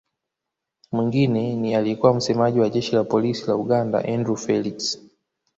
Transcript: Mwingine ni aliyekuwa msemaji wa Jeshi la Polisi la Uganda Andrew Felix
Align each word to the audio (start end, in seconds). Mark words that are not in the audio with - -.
Mwingine 0.91 1.55
ni 1.55 1.75
aliyekuwa 1.75 2.13
msemaji 2.13 2.59
wa 2.59 2.69
Jeshi 2.69 2.95
la 2.95 3.03
Polisi 3.03 3.47
la 3.47 3.55
Uganda 3.55 3.99
Andrew 4.05 4.35
Felix 4.37 4.99